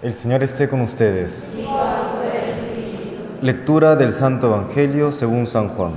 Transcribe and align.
El 0.00 0.14
Señor 0.14 0.44
esté 0.44 0.68
con 0.68 0.80
ustedes. 0.80 1.50
Lectura 3.42 3.96
del 3.96 4.12
Santo 4.12 4.46
Evangelio 4.46 5.10
según 5.10 5.44
San 5.44 5.70
Juan. 5.70 5.94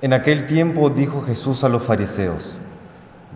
En 0.00 0.14
aquel 0.14 0.46
tiempo 0.46 0.88
dijo 0.88 1.20
Jesús 1.20 1.64
a 1.64 1.68
los 1.68 1.82
fariseos, 1.82 2.56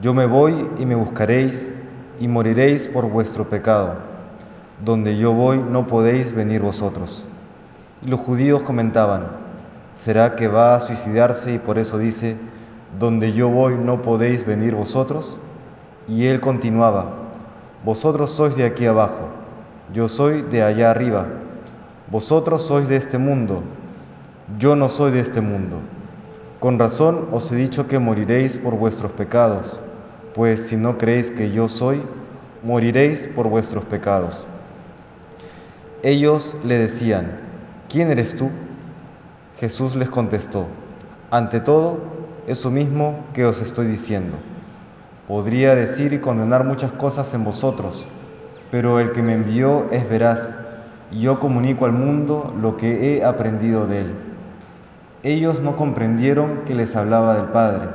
Yo 0.01 0.15
me 0.15 0.25
voy 0.25 0.71
y 0.79 0.87
me 0.87 0.95
buscaréis 0.95 1.71
y 2.19 2.29
moriréis 2.29 2.87
por 2.87 3.11
vuestro 3.11 3.51
pecado. 3.51 3.97
Donde 4.83 5.19
yo 5.19 5.35
voy 5.35 5.63
no 5.63 5.87
podéis 5.87 6.33
venir 6.33 6.63
vosotros. 6.63 7.27
Y 8.01 8.09
los 8.09 8.21
judíos 8.21 8.63
comentaban, 8.63 9.27
¿será 9.95 10.35
que 10.35 10.49
va 10.49 10.77
a 10.77 10.81
suicidarse 10.81 11.53
y 11.53 11.59
por 11.59 11.77
eso 11.77 11.99
dice, 11.99 12.39
Donde 12.99 13.35
yo 13.35 13.51
voy 13.51 13.75
no 13.75 14.01
podéis 14.01 14.47
venir 14.47 14.75
vosotros? 14.75 15.39
Y 16.09 16.27
él 16.27 16.41
continuaba, 16.41 17.19
Vosotros 17.85 18.31
sois 18.31 18.57
de 18.57 18.65
aquí 18.65 18.87
abajo, 18.87 19.29
yo 19.95 20.09
soy 20.09 20.43
de 20.43 20.65
allá 20.65 20.91
arriba. 20.91 21.29
Vosotros 22.11 22.67
sois 22.67 22.89
de 22.89 22.97
este 22.97 23.19
mundo, 23.19 23.63
yo 24.59 24.75
no 24.75 24.89
soy 24.89 25.13
de 25.13 25.21
este 25.21 25.41
mundo. 25.41 25.77
Con 26.59 26.79
razón 26.79 27.29
os 27.31 27.53
he 27.53 27.57
dicho 27.57 27.87
que 27.87 28.01
moriréis 28.01 28.57
por 28.57 28.75
vuestros 28.75 29.13
pecados, 29.13 29.81
pues 30.35 30.67
si 30.67 30.77
no 30.77 30.99
creéis 30.99 31.31
que 31.31 31.53
yo 31.53 31.69
soy, 31.69 32.03
moriréis 32.65 33.29
por 33.29 33.49
vuestros 33.49 33.85
pecados. 33.85 34.45
Ellos 36.03 36.57
le 36.65 36.79
decían, 36.79 37.39
¿quién 37.89 38.11
eres 38.11 38.37
tú? 38.37 38.51
Jesús 39.57 39.95
les 39.95 40.11
contestó, 40.11 40.67
ante 41.31 41.61
todo, 41.61 42.01
eso 42.49 42.71
mismo 42.71 43.25
que 43.35 43.45
os 43.45 43.61
estoy 43.61 43.87
diciendo. 43.87 44.37
Podría 45.29 45.75
decir 45.75 46.15
y 46.15 46.21
condenar 46.21 46.65
muchas 46.65 46.91
cosas 46.93 47.35
en 47.35 47.45
vosotros, 47.45 48.09
pero 48.71 48.99
el 48.99 49.13
que 49.13 49.23
me 49.23 49.35
envió 49.35 49.87
es 49.91 50.09
veraz, 50.09 50.57
y 51.11 51.21
yo 51.21 51.39
comunico 51.39 51.85
al 51.85 51.93
mundo 51.93 52.55
lo 52.59 52.79
que 52.79 53.19
he 53.19 53.23
aprendido 53.23 53.87
de 53.87 54.01
él. 54.01 54.15
Ellos 55.23 55.61
no 55.61 55.77
comprendieron 55.77 56.63
que 56.65 56.75
les 56.75 56.97
hablaba 56.97 57.35
del 57.35 57.49
Padre. 57.49 57.91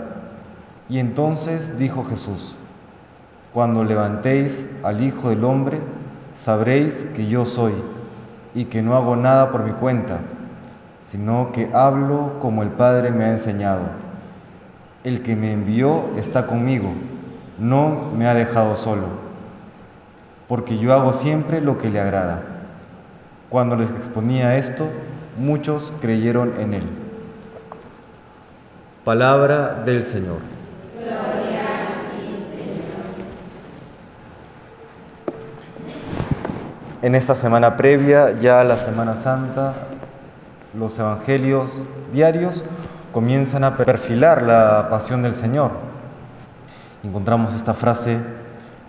Y 0.90 1.00
entonces 1.00 1.80
dijo 1.80 2.04
Jesús, 2.04 2.56
Cuando 3.52 3.84
levantéis 3.84 4.70
al 4.84 5.04
Hijo 5.04 5.30
del 5.30 5.44
Hombre, 5.44 5.80
sabréis 6.36 7.04
que 7.16 7.26
yo 7.26 7.48
soy, 7.48 7.74
y 8.54 8.66
que 8.66 8.84
no 8.84 8.96
hago 8.96 9.16
nada 9.16 9.52
por 9.52 9.64
mi 9.64 9.72
cuenta, 9.72 10.20
sino 11.02 11.52
que 11.52 11.68
hablo 11.74 12.38
como 12.38 12.62
el 12.62 12.70
Padre 12.70 13.10
me 13.10 13.24
ha 13.24 13.32
enseñado. 13.32 13.86
El 15.04 15.24
que 15.24 15.36
me 15.36 15.52
envió 15.52 16.12
está 16.16 16.46
conmigo 16.46 16.94
no 17.64 18.12
me 18.18 18.28
ha 18.28 18.34
dejado 18.34 18.76
solo, 18.76 19.06
porque 20.50 20.78
yo 20.78 20.94
hago 20.94 21.14
siempre 21.14 21.62
lo 21.62 21.78
que 21.78 21.90
le 21.90 22.02
agrada. 22.02 22.42
Cuando 23.50 23.78
les 23.78 23.90
exponía 23.92 24.58
esto, 24.58 24.90
muchos 25.38 25.94
creyeron 26.02 26.60
en 26.60 26.74
él. 26.74 26.84
Palabra 29.06 29.82
del 29.86 30.04
Señor. 30.04 30.40
En 37.02 37.16
esta 37.16 37.36
semana 37.36 37.78
previa, 37.78 38.40
ya 38.40 38.60
a 38.62 38.64
la 38.66 38.78
Semana 38.78 39.16
Santa, 39.16 39.74
los 40.78 41.00
evangelios 41.00 41.86
diarios 42.12 42.64
comienzan 43.14 43.64
a 43.64 43.78
perfilar 43.78 44.42
la 44.42 44.88
pasión 44.90 45.22
del 45.22 45.36
Señor 45.36 45.93
encontramos 47.04 47.54
esta 47.54 47.74
frase 47.74 48.20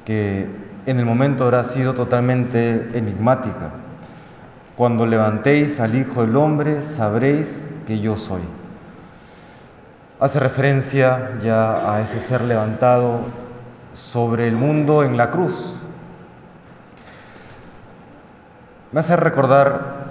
que 0.05 0.49
en 0.87 0.99
el 0.99 1.05
momento 1.05 1.45
habrá 1.45 1.65
sido 1.65 1.95
totalmente 1.95 2.91
enigmática. 2.95 3.71
Cuando 4.77 5.07
levantéis 5.07 5.81
al 5.81 5.95
Hijo 5.95 6.23
del 6.23 6.37
Hombre, 6.37 6.83
sabréis 6.83 7.67
que 7.87 8.01
yo 8.01 8.17
soy. 8.17 8.43
Hace 10.21 10.41
referencia 10.41 11.39
ya 11.43 11.93
a 11.93 12.01
ese 12.03 12.21
ser 12.21 12.43
levantado 12.43 13.21
sobre 13.95 14.47
el 14.49 14.57
mundo 14.57 15.03
en 15.03 15.17
la 15.17 15.31
cruz. 15.31 15.81
Me 18.93 19.01
hace 19.01 19.17
recordar 19.17 20.05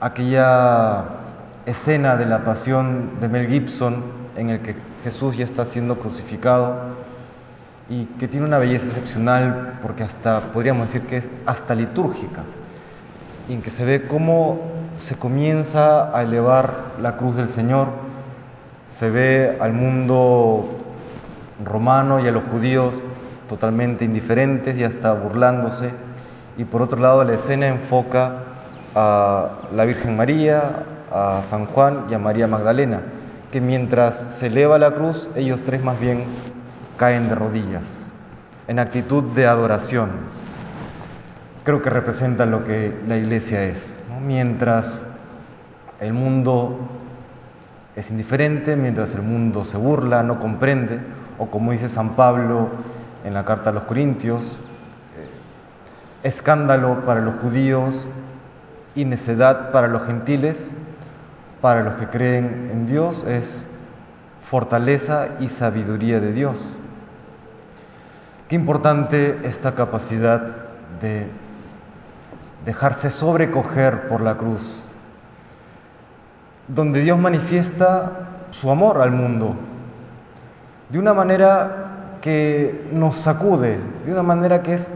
aquella 0.00 1.04
escena 1.66 2.16
de 2.16 2.26
la 2.26 2.44
pasión 2.44 3.20
de 3.20 3.28
Mel 3.28 3.48
Gibson 3.48 4.02
en 4.36 4.50
el 4.50 4.60
que 4.60 4.74
Jesús 5.04 5.36
ya 5.36 5.44
está 5.44 5.66
siendo 5.66 5.98
crucificado 5.98 7.02
y 7.88 8.06
que 8.18 8.28
tiene 8.28 8.46
una 8.46 8.58
belleza 8.58 8.86
excepcional 8.86 9.78
porque 9.82 10.02
hasta 10.04 10.40
podríamos 10.52 10.86
decir 10.86 11.06
que 11.08 11.18
es 11.18 11.28
hasta 11.46 11.74
litúrgica, 11.74 12.42
y 13.48 13.54
en 13.54 13.62
que 13.62 13.70
se 13.70 13.84
ve 13.84 14.06
cómo 14.06 14.60
se 14.96 15.16
comienza 15.16 16.16
a 16.16 16.22
elevar 16.22 16.74
la 17.00 17.16
cruz 17.16 17.36
del 17.36 17.48
Señor, 17.48 17.88
se 18.86 19.10
ve 19.10 19.56
al 19.60 19.72
mundo 19.72 20.78
romano 21.64 22.20
y 22.20 22.28
a 22.28 22.32
los 22.32 22.44
judíos 22.44 23.02
totalmente 23.48 24.04
indiferentes 24.04 24.78
y 24.78 24.84
hasta 24.84 25.12
burlándose, 25.12 25.90
y 26.56 26.64
por 26.64 26.82
otro 26.82 27.00
lado 27.00 27.24
la 27.24 27.34
escena 27.34 27.66
enfoca 27.66 28.36
a 28.94 29.48
la 29.74 29.84
Virgen 29.84 30.16
María, 30.16 30.84
a 31.10 31.42
San 31.44 31.66
Juan 31.66 32.06
y 32.10 32.14
a 32.14 32.18
María 32.18 32.46
Magdalena, 32.46 33.00
que 33.50 33.60
mientras 33.60 34.16
se 34.16 34.46
eleva 34.46 34.78
la 34.78 34.92
cruz, 34.92 35.28
ellos 35.34 35.62
tres 35.62 35.82
más 35.82 35.98
bien 35.98 36.24
caen 37.02 37.28
de 37.28 37.34
rodillas, 37.34 38.06
en 38.68 38.78
actitud 38.78 39.24
de 39.34 39.48
adoración. 39.48 40.08
Creo 41.64 41.82
que 41.82 41.90
representa 41.90 42.46
lo 42.46 42.62
que 42.62 42.96
la 43.08 43.16
iglesia 43.16 43.64
es. 43.64 43.92
Mientras 44.24 45.02
el 45.98 46.12
mundo 46.12 46.78
es 47.96 48.08
indiferente, 48.12 48.76
mientras 48.76 49.16
el 49.16 49.22
mundo 49.22 49.64
se 49.64 49.78
burla, 49.78 50.22
no 50.22 50.38
comprende, 50.38 51.00
o 51.40 51.50
como 51.50 51.72
dice 51.72 51.88
San 51.88 52.10
Pablo 52.10 52.68
en 53.24 53.34
la 53.34 53.44
carta 53.44 53.70
a 53.70 53.72
los 53.72 53.82
Corintios, 53.82 54.44
eh, 55.18 55.28
escándalo 56.22 57.04
para 57.04 57.20
los 57.20 57.34
judíos 57.40 58.08
y 58.94 59.06
necedad 59.06 59.72
para 59.72 59.88
los 59.88 60.04
gentiles, 60.04 60.70
para 61.60 61.82
los 61.82 61.94
que 61.94 62.06
creen 62.06 62.70
en 62.70 62.86
Dios 62.86 63.24
es 63.24 63.66
fortaleza 64.40 65.30
y 65.40 65.48
sabiduría 65.48 66.20
de 66.20 66.32
Dios. 66.32 66.78
Qué 68.52 68.56
importante 68.56 69.38
esta 69.44 69.74
capacidad 69.74 70.42
de 71.00 71.26
dejarse 72.66 73.08
sobrecoger 73.08 74.08
por 74.08 74.20
la 74.20 74.36
cruz, 74.36 74.92
donde 76.68 77.00
Dios 77.00 77.18
manifiesta 77.18 78.12
su 78.50 78.70
amor 78.70 79.00
al 79.00 79.10
mundo 79.10 79.56
de 80.90 80.98
una 80.98 81.14
manera 81.14 82.18
que 82.20 82.90
nos 82.92 83.16
sacude, 83.16 83.78
de 84.04 84.12
una 84.12 84.22
manera 84.22 84.62
que 84.62 84.74
es 84.74 84.88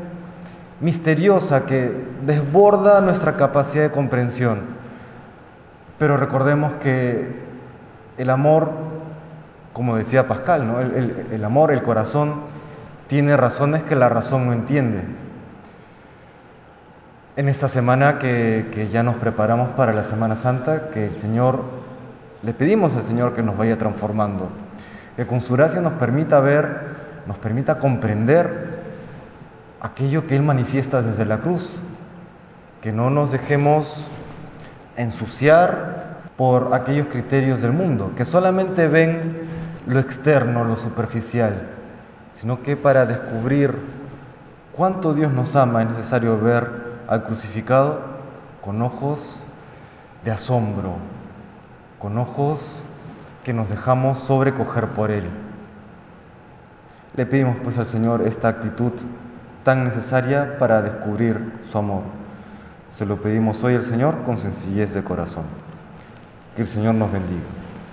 misteriosa, 0.83 1.65
que 1.65 1.97
desborda 2.27 3.00
nuestra 3.00 3.38
capacidad 3.38 3.84
de 3.84 3.91
comprensión. 3.91 4.61
Pero 5.99 6.19
recordemos 6.19 6.75
que 6.75 7.41
el 8.19 8.28
amor, 8.28 8.71
como 9.73 9.97
decía 9.97 10.28
Pascal, 10.28 10.67
¿no? 10.67 10.83
el, 10.83 11.28
el 11.33 11.43
amor, 11.43 11.73
el 11.73 11.83
corazón, 11.83 12.55
tiene 13.09 13.37
razones 13.37 13.83
que 13.84 13.94
la 13.94 14.09
razón 14.09 14.47
no 14.47 14.53
entiende. 14.53 15.03
En 17.37 17.49
esta 17.49 17.69
semana 17.69 18.19
que, 18.19 18.89
ya 18.91 19.03
nos 19.03 19.17
preparamos 19.17 19.71
para 19.71 19.93
la 19.93 20.03
Semana 20.03 20.37
Santa, 20.37 20.91
que 20.91 21.06
el 21.06 21.15
Señor, 21.15 21.62
le 22.43 22.55
pedimos 22.55 22.94
al 22.94 23.03
Señor 23.03 23.34
que 23.34 23.43
nos 23.43 23.56
vaya 23.56 23.77
transformando, 23.77 24.49
que 25.17 25.27
con 25.27 25.41
su 25.41 25.55
gracia 25.55 25.81
nos 25.81 25.93
permita 25.94 26.41
ver, 26.41 26.97
nos 27.27 27.37
permita 27.39 27.78
comprender 27.78 28.81
aquello 29.81 30.26
que 30.26 30.35
Él 30.35 30.43
manifiesta 30.43 31.03
desde 31.03 31.25
la 31.26 31.38
cruz, 31.38 31.76
que 32.81 32.93
no 32.93 33.11
nos 33.11 33.32
dejemos 33.32 34.11
ensuciar 34.97 36.06
por 36.37 36.75
aquellos 36.75 37.06
criterios 37.08 37.61
del 37.61 37.73
mundo, 37.73 38.12
que 38.17 38.25
solamente 38.25 38.88
ven 38.88 39.47
lo 39.87 39.99
externo, 39.99 40.64
lo 40.64 40.76
superficial, 40.76 41.75
sino 42.37 42.62
que 42.62 42.77
para 42.77 43.06
descubrir 43.06 43.75
cuánto 44.73 45.15
Dios 45.15 45.33
nos 45.33 45.56
ama 45.56 45.83
es 45.83 45.88
necesario 45.88 46.38
ver 46.38 46.71
al 47.09 47.25
crucificado 47.25 48.00
con 48.62 48.83
ojos 48.83 49.44
de 50.23 50.31
asombro, 50.31 50.97
con 51.99 52.19
ojos 52.19 52.83
que 53.43 53.55
nos 53.55 53.71
dejamos 53.71 54.19
sobrecoger 54.19 54.88
por 54.88 55.11
Él. 55.11 55.25
Le 57.17 57.25
pedimos 57.25 57.56
pues 57.65 57.79
al 57.79 57.87
Señor 57.87 58.23
esta 58.23 58.49
actitud 58.49 58.93
tan 59.65 59.85
necesaria 59.85 60.59
para 60.59 60.82
descubrir 60.82 61.55
su 61.62 61.79
amor. 61.79 62.03
Se 62.91 63.06
lo 63.06 63.17
pedimos 63.17 63.65
hoy 63.65 63.77
al 63.77 63.82
Señor 63.82 64.25
con 64.25 64.37
sencillez 64.37 64.93
de 64.93 65.03
corazón. 65.03 65.44
Que 66.55 66.62
el 66.62 66.69
Señor 66.69 66.94
nos 66.97 67.11
bendiga. 67.11 67.66